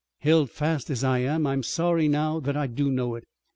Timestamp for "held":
0.21-0.49